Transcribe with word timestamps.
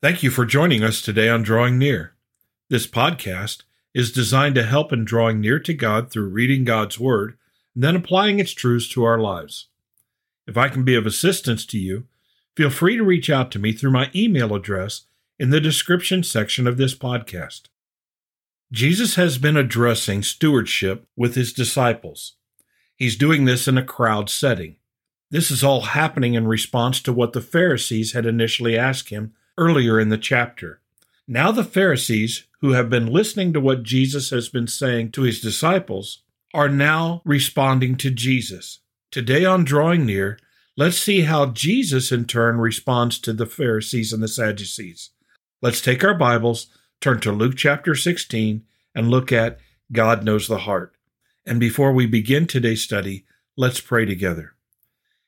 Thank 0.00 0.22
you 0.22 0.30
for 0.30 0.46
joining 0.46 0.84
us 0.84 1.02
today 1.02 1.28
on 1.28 1.42
Drawing 1.42 1.76
Near. 1.76 2.14
This 2.70 2.86
podcast 2.86 3.64
is 3.92 4.12
designed 4.12 4.54
to 4.54 4.62
help 4.62 4.92
in 4.92 5.04
drawing 5.04 5.40
near 5.40 5.58
to 5.58 5.74
God 5.74 6.08
through 6.08 6.28
reading 6.28 6.62
God's 6.62 7.00
Word 7.00 7.36
and 7.74 7.82
then 7.82 7.96
applying 7.96 8.38
its 8.38 8.52
truths 8.52 8.88
to 8.90 9.02
our 9.02 9.18
lives. 9.18 9.66
If 10.46 10.56
I 10.56 10.68
can 10.68 10.84
be 10.84 10.94
of 10.94 11.04
assistance 11.04 11.66
to 11.66 11.78
you, 11.78 12.06
feel 12.56 12.70
free 12.70 12.96
to 12.96 13.02
reach 13.02 13.28
out 13.28 13.50
to 13.50 13.58
me 13.58 13.72
through 13.72 13.90
my 13.90 14.08
email 14.14 14.54
address 14.54 15.06
in 15.36 15.50
the 15.50 15.60
description 15.60 16.22
section 16.22 16.68
of 16.68 16.76
this 16.76 16.94
podcast. 16.94 17.62
Jesus 18.70 19.16
has 19.16 19.36
been 19.36 19.56
addressing 19.56 20.22
stewardship 20.22 21.08
with 21.16 21.34
his 21.34 21.52
disciples. 21.52 22.36
He's 22.94 23.16
doing 23.16 23.46
this 23.46 23.66
in 23.66 23.76
a 23.76 23.82
crowd 23.82 24.30
setting. 24.30 24.76
This 25.32 25.50
is 25.50 25.64
all 25.64 25.80
happening 25.80 26.34
in 26.34 26.46
response 26.46 27.00
to 27.00 27.12
what 27.12 27.32
the 27.32 27.40
Pharisees 27.40 28.12
had 28.12 28.26
initially 28.26 28.78
asked 28.78 29.08
him 29.08 29.34
earlier 29.58 30.00
in 30.00 30.08
the 30.08 30.16
chapter. 30.16 30.80
Now, 31.26 31.52
the 31.52 31.64
Pharisees, 31.64 32.46
who 32.60 32.72
have 32.72 32.88
been 32.88 33.12
listening 33.12 33.52
to 33.52 33.60
what 33.60 33.82
Jesus 33.82 34.30
has 34.30 34.48
been 34.48 34.66
saying 34.66 35.10
to 35.12 35.22
his 35.22 35.40
disciples, 35.40 36.22
are 36.54 36.70
now 36.70 37.20
responding 37.24 37.96
to 37.96 38.10
Jesus. 38.10 38.80
Today, 39.10 39.44
on 39.44 39.64
Drawing 39.64 40.06
Near, 40.06 40.38
let's 40.76 40.96
see 40.96 41.22
how 41.22 41.46
Jesus 41.46 42.10
in 42.10 42.24
turn 42.24 42.58
responds 42.58 43.18
to 43.18 43.34
the 43.34 43.44
Pharisees 43.44 44.12
and 44.12 44.22
the 44.22 44.28
Sadducees. 44.28 45.10
Let's 45.60 45.82
take 45.82 46.02
our 46.02 46.14
Bibles, 46.14 46.68
turn 47.00 47.20
to 47.20 47.32
Luke 47.32 47.56
chapter 47.56 47.94
16, 47.94 48.62
and 48.94 49.10
look 49.10 49.32
at 49.32 49.58
God 49.92 50.24
Knows 50.24 50.48
the 50.48 50.58
Heart. 50.58 50.94
And 51.44 51.60
before 51.60 51.92
we 51.92 52.06
begin 52.06 52.46
today's 52.46 52.82
study, 52.82 53.24
let's 53.56 53.80
pray 53.80 54.06
together. 54.06 54.54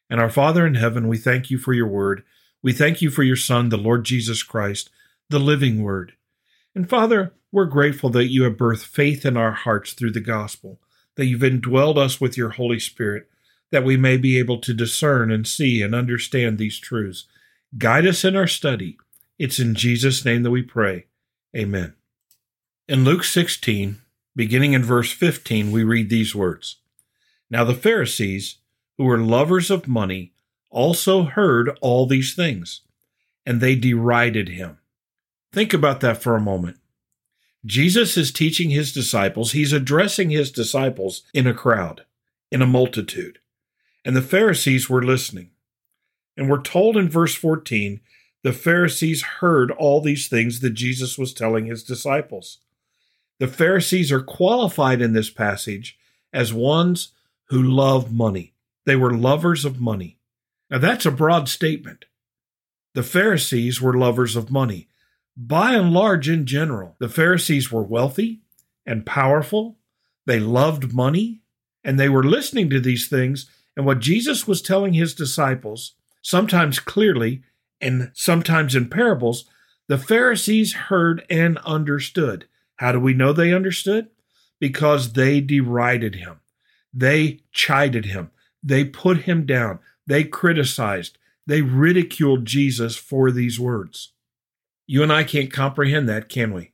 And 0.09 0.21
our 0.21 0.31
Father 0.31 0.67
in 0.67 0.77
heaven, 0.77 1.09
we 1.09 1.19
thank 1.19 1.51
you 1.51 1.59
for 1.59 1.73
your 1.73 1.89
word 1.89 2.25
we 2.63 2.73
thank 2.73 3.01
you 3.01 3.11
for 3.11 3.23
your 3.23 3.37
Son, 3.37 3.69
the 3.69 3.77
Lord 3.77 4.05
Jesus 4.05 4.43
Christ, 4.43 4.91
the 5.29 5.39
living 5.39 5.83
Word. 5.83 6.15
And 6.75 6.89
Father, 6.89 7.33
we're 7.53 7.65
grateful 7.65 8.11
that 8.11 8.29
you 8.29 8.45
have 8.45 8.57
birthed 8.57 8.85
faith 8.85 9.25
in 9.25 9.37
our 9.37 9.53
hearts 9.53 9.93
through 9.93 10.13
the 10.13 10.21
gospel, 10.21 10.81
that 11.17 11.27
you've 11.27 11.41
indwelled 11.41 11.97
us 11.97 12.21
with 12.21 12.37
your 12.37 12.51
Holy 12.51 12.79
Spirit, 12.79 13.29
that 13.73 13.85
we 13.85 13.97
may 13.97 14.17
be 14.17 14.39
able 14.39 14.61
to 14.61 14.75
discern 14.75 15.31
and 15.31 15.47
see 15.47 15.83
and 15.83 15.95
understand 15.95 16.59
these 16.59 16.79
truths. 16.79 17.27
Guide 17.79 18.07
us 18.07 18.25
in 18.25 18.37
our 18.37 18.47
study. 18.47 18.99
It's 19.39 19.59
in 19.59 19.75
Jesus' 19.75 20.25
name 20.25 20.43
that 20.43 20.51
we 20.51 20.63
pray. 20.63 21.07
Amen. 21.57 21.95
In 22.89 23.05
Luke 23.05 23.25
16, 23.25 24.01
beginning 24.37 24.73
in 24.73 24.83
verse 24.83 25.13
15, 25.13 25.73
we 25.73 25.85
read 25.85 26.11
these 26.11 26.35
words 26.35 26.77
Now 27.49 27.65
the 27.65 27.75
Pharisees, 27.75 28.59
who 28.99 29.05
were 29.05 29.19
lovers 29.19 29.71
of 29.71 29.89
money, 29.89 30.33
also 30.71 31.25
heard 31.25 31.77
all 31.81 32.07
these 32.07 32.35
things, 32.35 32.83
and 33.45 33.61
they 33.61 33.75
derided 33.75 34.49
him. 34.49 34.79
Think 35.53 35.75
about 35.75 36.01
that 36.01 36.23
for 36.23 36.37
a 36.37 36.41
moment. 36.41 36.79
Jesus 37.67 38.17
is 38.17 38.33
teaching 38.33 38.71
his 38.71 38.93
disciples, 38.93 39.53
he's 39.53 39.73
addressing 39.73 40.31
his 40.31 40.51
disciples 40.51 41.25
in 41.35 41.47
a 41.47 41.55
crowd, 41.55 42.05
in 42.51 42.63
a 42.63 42.67
multitude, 42.67 43.39
and 44.05 44.17
the 44.17 44.23
Pharisees 44.23 44.89
were 44.89 45.03
listening. 45.03 45.51
And 46.37 46.49
we're 46.49 46.63
told 46.63 46.97
in 46.97 47.09
verse 47.09 47.35
14 47.35 48.01
the 48.43 48.53
Pharisees 48.53 49.23
heard 49.23 49.71
all 49.71 50.01
these 50.01 50.29
things 50.29 50.61
that 50.61 50.71
Jesus 50.71 51.19
was 51.19 51.35
telling 51.35 51.67
his 51.67 51.85
disciples. 51.85 52.59
The 53.39 53.49
Pharisees 53.49 54.11
are 54.11 54.23
qualified 54.23 55.03
in 55.03 55.13
this 55.13 55.29
passage 55.29 55.99
as 56.33 56.55
ones 56.55 57.13
who 57.47 57.63
love 57.63 58.13
money. 58.13 58.55
They 58.87 58.97
were 58.97 59.13
lovers 59.13 59.65
of 59.67 59.81
money. 59.81 60.17
Now, 60.71 60.79
that's 60.79 61.07
a 61.07 61.11
broad 61.11 61.49
statement. 61.49 62.05
The 62.95 63.03
Pharisees 63.03 63.81
were 63.81 63.97
lovers 63.97 64.37
of 64.37 64.51
money. 64.51 64.89
By 65.37 65.75
and 65.75 65.93
large, 65.93 66.29
in 66.29 66.47
general, 66.47 66.97
the 66.99 67.09
Pharisees 67.09 67.73
were 67.73 67.83
wealthy 67.83 68.41
and 68.87 69.07
powerful. 69.07 69.79
They 70.27 70.39
loved 70.39 70.93
money, 70.93 71.43
and 71.83 71.99
they 71.99 72.09
were 72.09 72.23
listening 72.23 72.71
to 72.71 72.81
these 72.81 73.09
things. 73.09 73.51
And 73.77 73.87
what 73.87 74.01
Jesus 74.01 74.47
was 74.47 74.63
telling 74.63 74.93
his 74.93 75.15
disciples, 75.15 75.95
sometimes 76.23 76.79
clearly 76.79 77.43
and 77.81 78.11
sometimes 78.15 78.75
in 78.75 78.89
parables, 78.89 79.47
the 79.89 79.99
Pharisees 79.99 80.75
heard 80.75 81.25
and 81.31 81.59
understood. 81.59 82.47
How 82.77 82.93
do 82.93 83.01
we 83.01 83.15
know 83.15 83.33
they 83.33 83.53
understood? 83.53 84.09
Because 84.59 85.15
they 85.15 85.41
derided 85.41 86.17
him, 86.17 86.41
they 86.93 87.41
chided 87.51 88.07
him, 88.07 88.31
they 88.63 88.85
put 88.85 89.23
him 89.23 89.47
down, 89.47 89.79
they 90.11 90.25
criticized, 90.25 91.19
they 91.47 91.63
ridiculed 91.63 92.45
Jesus 92.45 92.97
for 92.97 93.31
these 93.31 93.61
words. 93.61 94.13
You 94.85 95.05
and 95.05 95.13
I 95.13 95.23
can't 95.23 95.53
comprehend 95.53 96.09
that, 96.09 96.29
can 96.29 96.53
we? 96.53 96.73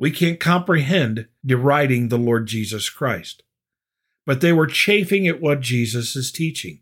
We 0.00 0.10
can't 0.10 0.40
comprehend 0.40 1.28
deriding 1.46 2.08
the 2.08 2.18
Lord 2.18 2.48
Jesus 2.48 2.90
Christ. 2.90 3.44
But 4.26 4.40
they 4.40 4.52
were 4.52 4.66
chafing 4.66 5.28
at 5.28 5.40
what 5.40 5.60
Jesus 5.60 6.16
is 6.16 6.32
teaching. 6.32 6.80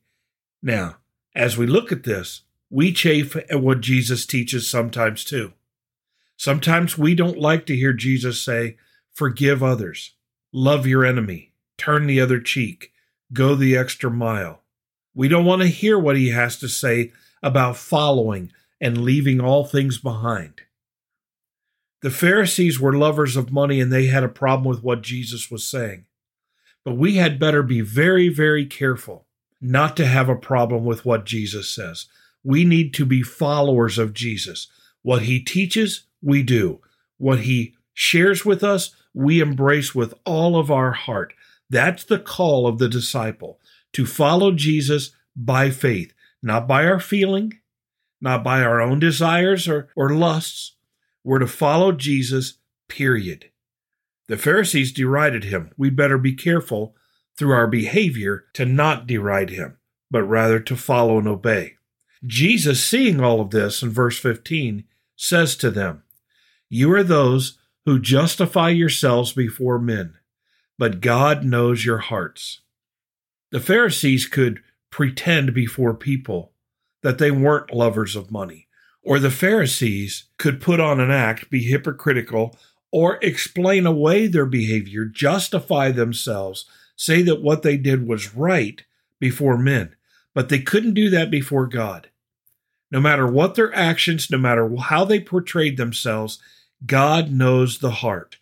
Now, 0.62 0.96
as 1.34 1.58
we 1.58 1.66
look 1.66 1.92
at 1.92 2.04
this, 2.04 2.44
we 2.70 2.90
chafe 2.90 3.36
at 3.36 3.60
what 3.60 3.82
Jesus 3.82 4.24
teaches 4.24 4.70
sometimes 4.70 5.22
too. 5.22 5.52
Sometimes 6.38 6.96
we 6.96 7.14
don't 7.14 7.38
like 7.38 7.66
to 7.66 7.76
hear 7.76 7.92
Jesus 7.92 8.40
say, 8.40 8.78
Forgive 9.12 9.62
others, 9.62 10.14
love 10.50 10.86
your 10.86 11.04
enemy, 11.04 11.52
turn 11.76 12.06
the 12.06 12.22
other 12.22 12.40
cheek, 12.40 12.90
go 13.34 13.54
the 13.54 13.76
extra 13.76 14.10
mile. 14.10 14.62
We 15.18 15.26
don't 15.26 15.44
want 15.44 15.62
to 15.62 15.68
hear 15.68 15.98
what 15.98 16.16
he 16.16 16.28
has 16.28 16.56
to 16.58 16.68
say 16.68 17.10
about 17.42 17.76
following 17.76 18.52
and 18.80 19.02
leaving 19.02 19.40
all 19.40 19.64
things 19.64 19.98
behind. 19.98 20.60
The 22.02 22.10
Pharisees 22.12 22.78
were 22.78 22.92
lovers 22.92 23.34
of 23.34 23.50
money 23.50 23.80
and 23.80 23.92
they 23.92 24.06
had 24.06 24.22
a 24.22 24.28
problem 24.28 24.68
with 24.68 24.84
what 24.84 25.02
Jesus 25.02 25.50
was 25.50 25.64
saying. 25.64 26.04
But 26.84 26.96
we 26.96 27.16
had 27.16 27.40
better 27.40 27.64
be 27.64 27.80
very, 27.80 28.28
very 28.28 28.64
careful 28.64 29.26
not 29.60 29.96
to 29.96 30.06
have 30.06 30.28
a 30.28 30.36
problem 30.36 30.84
with 30.84 31.04
what 31.04 31.26
Jesus 31.26 31.68
says. 31.68 32.06
We 32.44 32.64
need 32.64 32.94
to 32.94 33.04
be 33.04 33.24
followers 33.24 33.98
of 33.98 34.14
Jesus. 34.14 34.68
What 35.02 35.22
he 35.22 35.40
teaches, 35.40 36.04
we 36.22 36.44
do. 36.44 36.80
What 37.16 37.40
he 37.40 37.74
shares 37.92 38.44
with 38.44 38.62
us, 38.62 38.94
we 39.12 39.40
embrace 39.40 39.96
with 39.96 40.14
all 40.24 40.56
of 40.56 40.70
our 40.70 40.92
heart. 40.92 41.34
That's 41.68 42.04
the 42.04 42.20
call 42.20 42.68
of 42.68 42.78
the 42.78 42.88
disciple 42.88 43.57
to 43.92 44.06
follow 44.06 44.52
Jesus 44.52 45.12
by 45.34 45.70
faith, 45.70 46.12
not 46.42 46.66
by 46.66 46.86
our 46.86 47.00
feeling, 47.00 47.52
not 48.20 48.42
by 48.42 48.62
our 48.62 48.80
own 48.80 48.98
desires 48.98 49.68
or, 49.68 49.88
or 49.96 50.10
lusts. 50.10 50.76
We're 51.24 51.38
to 51.38 51.46
follow 51.46 51.92
Jesus, 51.92 52.58
period. 52.88 53.50
The 54.28 54.36
Pharisees 54.36 54.92
derided 54.92 55.44
him. 55.44 55.70
We'd 55.76 55.96
better 55.96 56.18
be 56.18 56.34
careful 56.34 56.94
through 57.36 57.52
our 57.52 57.66
behavior 57.66 58.44
to 58.54 58.64
not 58.64 59.06
deride 59.06 59.50
him, 59.50 59.78
but 60.10 60.22
rather 60.22 60.60
to 60.60 60.76
follow 60.76 61.18
and 61.18 61.28
obey. 61.28 61.74
Jesus, 62.26 62.84
seeing 62.84 63.20
all 63.20 63.40
of 63.40 63.50
this 63.50 63.82
in 63.82 63.90
verse 63.90 64.18
15, 64.18 64.84
says 65.16 65.56
to 65.56 65.70
them, 65.70 66.02
You 66.68 66.92
are 66.92 67.04
those 67.04 67.58
who 67.86 67.98
justify 67.98 68.70
yourselves 68.70 69.32
before 69.32 69.78
men, 69.78 70.14
but 70.78 71.00
God 71.00 71.44
knows 71.44 71.84
your 71.84 71.98
hearts. 71.98 72.60
The 73.50 73.60
Pharisees 73.60 74.26
could 74.26 74.62
pretend 74.90 75.54
before 75.54 75.94
people 75.94 76.52
that 77.02 77.18
they 77.18 77.30
weren't 77.30 77.72
lovers 77.72 78.16
of 78.16 78.30
money. 78.30 78.66
Or 79.02 79.18
the 79.18 79.30
Pharisees 79.30 80.24
could 80.36 80.60
put 80.60 80.80
on 80.80 81.00
an 81.00 81.10
act, 81.10 81.50
be 81.50 81.62
hypocritical, 81.62 82.58
or 82.90 83.18
explain 83.22 83.86
away 83.86 84.26
their 84.26 84.46
behavior, 84.46 85.04
justify 85.04 85.90
themselves, 85.90 86.66
say 86.96 87.22
that 87.22 87.42
what 87.42 87.62
they 87.62 87.76
did 87.76 88.06
was 88.06 88.34
right 88.34 88.82
before 89.18 89.56
men. 89.56 89.94
But 90.34 90.48
they 90.48 90.60
couldn't 90.60 90.94
do 90.94 91.08
that 91.10 91.30
before 91.30 91.66
God. 91.66 92.10
No 92.90 93.00
matter 93.00 93.26
what 93.26 93.54
their 93.54 93.74
actions, 93.74 94.30
no 94.30 94.38
matter 94.38 94.68
how 94.76 95.04
they 95.04 95.20
portrayed 95.20 95.76
themselves, 95.76 96.38
God 96.84 97.30
knows 97.30 97.78
the 97.78 97.90
heart. 97.90 98.36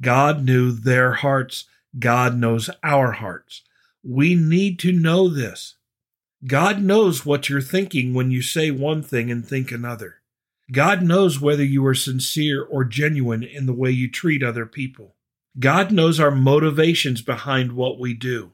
God 0.00 0.44
knew 0.44 0.70
their 0.70 1.12
hearts. 1.12 1.64
God 1.98 2.36
knows 2.36 2.70
our 2.82 3.12
hearts. 3.12 3.62
We 4.02 4.34
need 4.34 4.78
to 4.80 4.92
know 4.92 5.28
this. 5.28 5.76
God 6.46 6.80
knows 6.80 7.26
what 7.26 7.48
you're 7.48 7.60
thinking 7.60 8.14
when 8.14 8.30
you 8.30 8.40
say 8.40 8.70
one 8.70 9.02
thing 9.02 9.30
and 9.30 9.46
think 9.46 9.70
another. 9.70 10.16
God 10.72 11.02
knows 11.02 11.40
whether 11.40 11.64
you 11.64 11.84
are 11.86 11.94
sincere 11.94 12.62
or 12.62 12.84
genuine 12.84 13.42
in 13.42 13.66
the 13.66 13.74
way 13.74 13.90
you 13.90 14.10
treat 14.10 14.42
other 14.42 14.64
people. 14.66 15.16
God 15.58 15.90
knows 15.90 16.20
our 16.20 16.30
motivations 16.30 17.22
behind 17.22 17.72
what 17.72 17.98
we 17.98 18.14
do. 18.14 18.52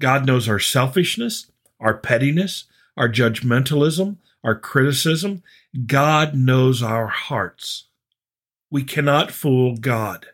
God 0.00 0.26
knows 0.26 0.48
our 0.48 0.58
selfishness, 0.58 1.50
our 1.78 1.94
pettiness, 1.94 2.64
our 2.96 3.08
judgmentalism, 3.08 4.16
our 4.42 4.56
criticism. 4.56 5.42
God 5.86 6.34
knows 6.34 6.82
our 6.82 7.06
hearts. 7.06 7.86
We 8.70 8.82
cannot 8.82 9.30
fool 9.30 9.76
God. 9.76 10.26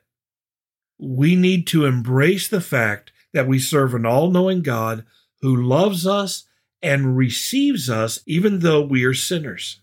We 0.98 1.36
need 1.36 1.66
to 1.68 1.84
embrace 1.84 2.48
the 2.48 2.60
fact 2.60 3.12
that 3.38 3.46
we 3.46 3.60
serve 3.60 3.94
an 3.94 4.04
all 4.04 4.32
knowing 4.32 4.62
God 4.62 5.04
who 5.42 5.54
loves 5.54 6.08
us 6.08 6.42
and 6.82 7.16
receives 7.16 7.88
us 7.88 8.18
even 8.26 8.58
though 8.58 8.82
we 8.82 9.04
are 9.04 9.14
sinners. 9.14 9.80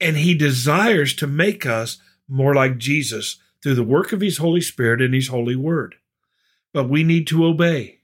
And 0.00 0.16
he 0.16 0.32
desires 0.32 1.12
to 1.14 1.26
make 1.26 1.66
us 1.66 1.98
more 2.28 2.54
like 2.54 2.78
Jesus 2.78 3.40
through 3.60 3.74
the 3.74 3.82
work 3.82 4.12
of 4.12 4.20
his 4.20 4.38
Holy 4.38 4.60
Spirit 4.60 5.02
and 5.02 5.12
his 5.12 5.26
holy 5.26 5.56
word. 5.56 5.96
But 6.72 6.88
we 6.88 7.02
need 7.02 7.26
to 7.26 7.44
obey. 7.44 7.98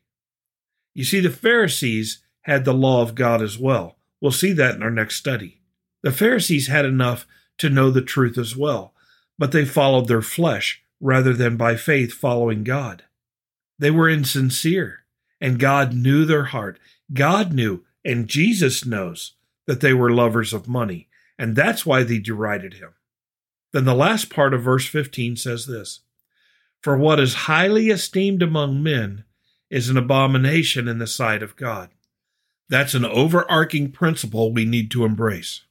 You 0.93 1.05
see, 1.05 1.21
the 1.21 1.31
Pharisees 1.31 2.21
had 2.41 2.65
the 2.65 2.75
law 2.75 3.01
of 3.01 3.15
God 3.15 3.41
as 3.43 3.57
well. 3.57 3.97
We'll 4.21 4.33
see 4.33 4.53
that 4.55 4.75
in 4.75 4.83
our 4.83 4.91
next 4.91 5.15
study. 5.15 5.61
The 6.03 6.11
Pharisees 6.11 6.67
had 6.67 6.85
enough 6.85 7.29
to 7.59 7.71
know 7.71 7.93
the 7.93 8.03
truth 8.03 8.37
as 8.37 8.57
well, 8.57 8.93
but 9.39 9.53
they 9.53 9.65
followed 9.65 10.09
their 10.09 10.21
flesh 10.21 10.83
rather 11.01 11.33
than 11.33 11.57
by 11.57 11.77
faith 11.77 12.13
following 12.13 12.65
God. 12.65 13.05
They 13.81 13.91
were 13.91 14.11
insincere, 14.11 15.05
and 15.41 15.59
God 15.59 15.95
knew 15.95 16.27
their 16.27 16.45
heart. 16.45 16.79
God 17.15 17.55
knew, 17.55 17.83
and 18.05 18.29
Jesus 18.29 18.85
knows, 18.85 19.37
that 19.67 19.81
they 19.81 19.95
were 19.95 20.11
lovers 20.11 20.53
of 20.53 20.69
money, 20.69 21.09
and 21.39 21.57
that's 21.57 21.87
why 21.87 22.03
they 22.03 22.19
derided 22.19 22.75
him. 22.75 22.93
Then 23.73 23.87
the 23.87 23.95
last 23.95 24.29
part 24.29 24.53
of 24.53 24.63
verse 24.63 24.87
15 24.87 25.37
says 25.37 25.65
this 25.67 26.01
For 26.83 26.95
what 26.95 27.19
is 27.19 27.47
highly 27.47 27.89
esteemed 27.89 28.43
among 28.43 28.83
men 28.83 29.25
is 29.71 29.89
an 29.89 29.97
abomination 29.97 30.87
in 30.87 30.99
the 30.99 31.07
sight 31.07 31.43
of 31.43 31.57
God. 31.57 31.89
That's 32.69 32.93
an 32.93 33.07
overarching 33.07 33.93
principle 33.93 34.53
we 34.53 34.67
need 34.67 34.91
to 34.91 35.07
embrace. 35.07 35.63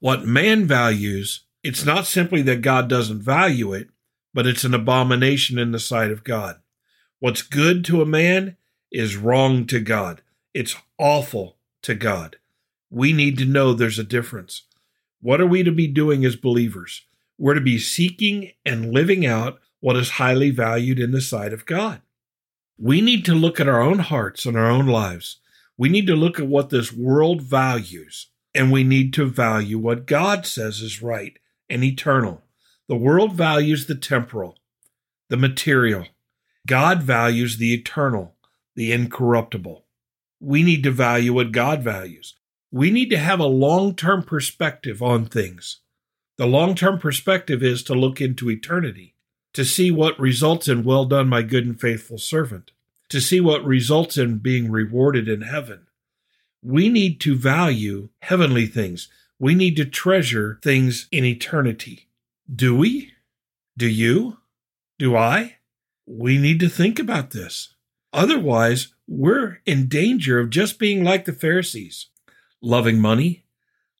What 0.00 0.24
man 0.24 0.64
values, 0.64 1.42
it's 1.62 1.84
not 1.84 2.06
simply 2.06 2.40
that 2.42 2.62
God 2.62 2.88
doesn't 2.88 3.20
value 3.20 3.74
it, 3.74 3.88
but 4.32 4.46
it's 4.46 4.64
an 4.64 4.72
abomination 4.72 5.58
in 5.58 5.72
the 5.72 5.78
sight 5.78 6.10
of 6.10 6.24
God. 6.24 6.60
What's 7.18 7.40
good 7.40 7.82
to 7.86 8.02
a 8.02 8.06
man 8.06 8.56
is 8.92 9.16
wrong 9.16 9.66
to 9.68 9.80
God. 9.80 10.20
It's 10.52 10.76
awful 10.98 11.56
to 11.82 11.94
God. 11.94 12.36
We 12.90 13.14
need 13.14 13.38
to 13.38 13.46
know 13.46 13.72
there's 13.72 13.98
a 13.98 14.04
difference. 14.04 14.62
What 15.22 15.40
are 15.40 15.46
we 15.46 15.62
to 15.62 15.72
be 15.72 15.86
doing 15.86 16.26
as 16.26 16.36
believers? 16.36 17.06
We're 17.38 17.54
to 17.54 17.60
be 17.60 17.78
seeking 17.78 18.52
and 18.66 18.92
living 18.92 19.24
out 19.24 19.60
what 19.80 19.96
is 19.96 20.10
highly 20.10 20.50
valued 20.50 20.98
in 20.98 21.12
the 21.12 21.22
sight 21.22 21.54
of 21.54 21.64
God. 21.64 22.02
We 22.78 23.00
need 23.00 23.24
to 23.24 23.34
look 23.34 23.60
at 23.60 23.68
our 23.68 23.80
own 23.80 24.00
hearts 24.00 24.44
and 24.44 24.56
our 24.56 24.70
own 24.70 24.86
lives. 24.86 25.38
We 25.78 25.88
need 25.88 26.06
to 26.08 26.16
look 26.16 26.38
at 26.38 26.46
what 26.46 26.68
this 26.68 26.92
world 26.92 27.40
values, 27.40 28.28
and 28.54 28.70
we 28.70 28.84
need 28.84 29.14
to 29.14 29.24
value 29.24 29.78
what 29.78 30.06
God 30.06 30.44
says 30.44 30.80
is 30.80 31.00
right 31.00 31.38
and 31.70 31.82
eternal. 31.82 32.42
The 32.88 32.96
world 32.96 33.32
values 33.32 33.86
the 33.86 33.94
temporal, 33.94 34.56
the 35.30 35.38
material, 35.38 36.06
God 36.66 37.02
values 37.02 37.56
the 37.56 37.72
eternal, 37.72 38.34
the 38.74 38.92
incorruptible. 38.92 39.84
We 40.40 40.62
need 40.62 40.82
to 40.82 40.90
value 40.90 41.32
what 41.32 41.52
God 41.52 41.82
values. 41.82 42.34
We 42.70 42.90
need 42.90 43.08
to 43.10 43.18
have 43.18 43.40
a 43.40 43.46
long 43.46 43.94
term 43.94 44.22
perspective 44.22 45.02
on 45.02 45.26
things. 45.26 45.80
The 46.36 46.46
long 46.46 46.74
term 46.74 46.98
perspective 46.98 47.62
is 47.62 47.82
to 47.84 47.94
look 47.94 48.20
into 48.20 48.50
eternity, 48.50 49.14
to 49.54 49.64
see 49.64 49.90
what 49.90 50.18
results 50.18 50.68
in 50.68 50.84
well 50.84 51.06
done, 51.06 51.28
my 51.28 51.42
good 51.42 51.64
and 51.64 51.80
faithful 51.80 52.18
servant, 52.18 52.72
to 53.08 53.20
see 53.20 53.40
what 53.40 53.64
results 53.64 54.18
in 54.18 54.38
being 54.38 54.70
rewarded 54.70 55.28
in 55.28 55.42
heaven. 55.42 55.86
We 56.62 56.88
need 56.88 57.20
to 57.20 57.36
value 57.36 58.08
heavenly 58.20 58.66
things. 58.66 59.08
We 59.38 59.54
need 59.54 59.76
to 59.76 59.84
treasure 59.84 60.58
things 60.62 61.06
in 61.12 61.24
eternity. 61.24 62.08
Do 62.52 62.76
we? 62.76 63.12
Do 63.76 63.88
you? 63.88 64.38
Do 64.98 65.16
I? 65.16 65.55
We 66.06 66.38
need 66.38 66.60
to 66.60 66.68
think 66.68 66.98
about 66.98 67.30
this. 67.30 67.74
Otherwise, 68.12 68.94
we're 69.08 69.58
in 69.66 69.88
danger 69.88 70.38
of 70.38 70.50
just 70.50 70.78
being 70.78 71.04
like 71.04 71.24
the 71.24 71.32
Pharisees, 71.32 72.06
loving 72.62 73.00
money, 73.00 73.44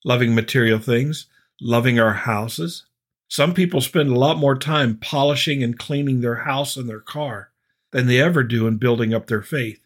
loving 0.05 0.35
material 0.35 0.79
things, 0.79 1.27
loving 1.61 1.99
our 1.99 2.15
houses. 2.15 2.87
Some 3.29 3.55
people 3.55 3.81
spend 3.81 4.11
a 4.11 4.19
lot 4.19 4.39
more 4.39 4.57
time 4.57 4.99
polishing 4.99 5.63
and 5.63 5.79
cleaning 5.79 6.21
their 6.21 6.37
house 6.37 6.77
and 6.77 6.89
their 6.89 7.01
car 7.01 7.51
than 7.91 8.07
they 8.07 8.21
ever 8.21 8.45
do 8.45 8.67
in 8.67 8.77
building 8.77 9.13
up 9.13 9.27
their 9.27 9.43
faith. 9.43 9.81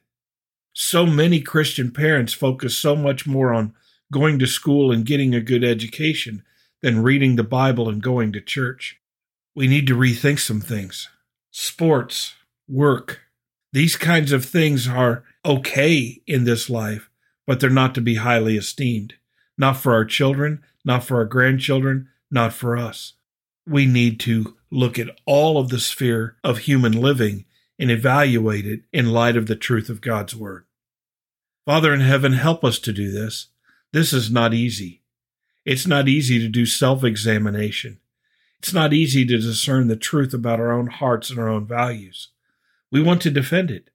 So 0.72 1.06
many 1.06 1.40
Christian 1.40 1.90
parents 1.90 2.32
focus 2.32 2.76
so 2.76 2.94
much 2.94 3.26
more 3.26 3.52
on 3.52 3.74
going 4.12 4.38
to 4.38 4.46
school 4.46 4.92
and 4.92 5.06
getting 5.06 5.34
a 5.34 5.40
good 5.40 5.64
education 5.64 6.44
than 6.82 7.02
reading 7.02 7.36
the 7.36 7.44
Bible 7.44 7.88
and 7.88 8.02
going 8.02 8.32
to 8.32 8.40
church. 8.40 9.00
We 9.54 9.66
need 9.66 9.86
to 9.88 9.96
rethink 9.96 10.38
some 10.38 10.60
things 10.60 11.08
sports, 11.50 12.34
work. 12.68 13.20
These 13.72 13.96
kinds 13.96 14.32
of 14.32 14.44
things 14.44 14.88
are 14.88 15.24
okay 15.44 16.22
in 16.26 16.44
this 16.44 16.68
life, 16.68 17.08
but 17.46 17.60
they're 17.60 17.70
not 17.70 17.94
to 17.94 18.00
be 18.00 18.16
highly 18.16 18.56
esteemed. 18.56 19.14
Not 19.56 19.76
for 19.76 19.92
our 19.92 20.04
children, 20.04 20.62
not 20.84 21.04
for 21.04 21.16
our 21.16 21.24
grandchildren, 21.24 22.08
not 22.30 22.52
for 22.52 22.76
us. 22.76 23.14
We 23.66 23.86
need 23.86 24.18
to 24.20 24.56
look 24.70 24.98
at 24.98 25.18
all 25.26 25.58
of 25.58 25.68
the 25.68 25.80
sphere 25.80 26.36
of 26.42 26.58
human 26.58 26.92
living 26.92 27.44
and 27.78 27.90
evaluate 27.90 28.66
it 28.66 28.82
in 28.92 29.12
light 29.12 29.36
of 29.36 29.46
the 29.46 29.56
truth 29.56 29.88
of 29.88 30.00
God's 30.00 30.34
Word. 30.34 30.64
Father 31.66 31.92
in 31.92 32.00
heaven, 32.00 32.32
help 32.32 32.64
us 32.64 32.78
to 32.80 32.92
do 32.92 33.10
this. 33.10 33.48
This 33.92 34.12
is 34.12 34.30
not 34.30 34.54
easy. 34.54 35.02
It's 35.64 35.86
not 35.86 36.08
easy 36.08 36.38
to 36.38 36.48
do 36.48 36.66
self 36.66 37.04
examination. 37.04 37.98
It's 38.60 38.74
not 38.74 38.92
easy 38.92 39.24
to 39.24 39.38
discern 39.38 39.88
the 39.88 39.96
truth 39.96 40.34
about 40.34 40.60
our 40.60 40.70
own 40.70 40.88
hearts 40.88 41.30
and 41.30 41.38
our 41.38 41.48
own 41.48 41.66
values. 41.66 42.28
We 42.92 43.02
want 43.02 43.22
to 43.22 43.30
defend 43.30 43.70
it. 43.70 43.88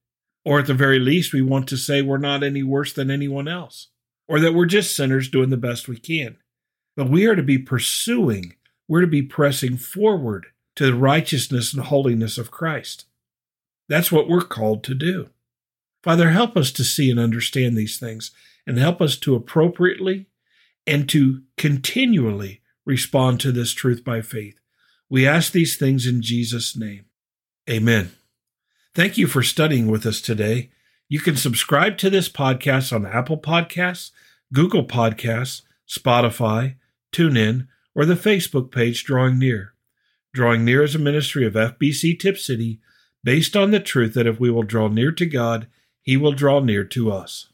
Or 0.44 0.60
at 0.60 0.66
the 0.66 0.74
very 0.74 0.98
least, 0.98 1.34
we 1.34 1.44
want 1.44 1.70
to 1.70 1.78
say 1.78 2.02
we're 2.02 2.18
not 2.18 2.42
any 2.44 2.64
worse 2.64 2.92
than 2.92 3.12
anyone 3.12 3.48
else, 3.48 3.90
or 4.28 4.40
that 4.40 4.56
we're 4.56 4.66
just 4.66 4.96
sinners 4.96 5.30
doing 5.30 5.52
the 5.52 5.58
best 5.58 5.88
we 5.88 5.98
can. 5.98 6.38
But 6.98 7.10
we 7.10 7.28
are 7.28 7.36
to 7.36 7.44
be 7.44 7.60
pursuing, 7.60 8.56
we're 8.88 9.02
to 9.02 9.08
be 9.08 9.22
pressing 9.22 9.78
forward 9.78 10.48
to 10.78 10.88
the 10.88 10.96
righteousness 10.96 11.72
and 11.72 11.84
holiness 11.84 12.40
of 12.40 12.50
Christ. 12.50 13.06
That's 13.88 14.12
what 14.12 14.28
we're 14.28 14.42
called 14.42 14.84
to 14.86 14.96
do. 14.96 15.30
Father, 16.02 16.32
help 16.32 16.58
us 16.58 16.72
to 16.72 16.84
see 16.84 17.12
and 17.12 17.20
understand 17.20 17.78
these 17.78 18.00
things 18.00 18.32
and 18.66 18.80
help 18.80 19.00
us 19.00 19.16
to 19.18 19.36
appropriately 19.36 20.26
and 20.88 21.08
to 21.10 21.44
continually 21.56 22.62
respond 22.86 23.40
to 23.40 23.52
this 23.52 23.74
truth 23.74 24.04
by 24.04 24.22
faith. 24.22 24.60
We 25.10 25.28
ask 25.28 25.52
these 25.52 25.76
things 25.76 26.06
in 26.06 26.22
Jesus' 26.22 26.76
name. 26.76 27.06
Amen. 27.70 28.12
Thank 28.94 29.18
you 29.18 29.28
for 29.28 29.44
studying 29.44 29.88
with 29.88 30.06
us 30.06 30.22
today. 30.22 30.70
You 31.10 31.20
can 31.20 31.36
subscribe 31.36 31.98
to 32.00 32.10
this 32.10 32.30
podcast 32.30 32.94
on 32.94 33.06
Apple 33.06 33.38
Podcasts, 33.38 34.12
Google 34.54 34.86
Podcasts, 34.86 35.62
Spotify, 35.88 36.76
TuneIn, 37.12 37.68
or 37.94 38.06
the 38.06 38.16
Facebook 38.16 38.72
page 38.72 39.04
Drawing 39.04 39.38
Near. 39.38 39.74
Drawing 40.34 40.66
Near 40.66 40.84
is 40.84 40.96
a 40.96 41.00
ministry 41.00 41.46
of 41.46 41.54
FBC 41.54 42.20
Tipp 42.20 42.38
City 42.38 42.80
based 43.24 43.56
on 43.56 43.72
the 43.72 43.80
truth 43.80 44.14
that 44.14 44.28
if 44.28 44.40
we 44.40 44.50
will 44.50 44.64
draw 44.64 44.88
near 44.88 45.12
to 45.12 45.26
God, 45.26 45.68
He 46.02 46.18
will 46.18 46.34
draw 46.34 46.60
near 46.60 46.84
to 46.86 47.12
us. 47.12 47.50